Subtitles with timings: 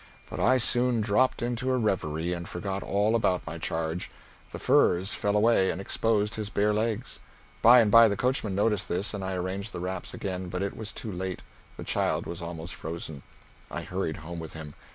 [0.31, 4.09] But I soon dropped into a reverie and forgot all about my charge.
[4.51, 7.19] The furs fell away and exposed his bare legs.
[7.61, 10.75] By and by the coachman noticed this, and I arranged the wraps again, but it
[10.75, 11.43] was too late.
[11.77, 13.21] The child was almost frozen.
[13.69, 14.73] I hurried home with him.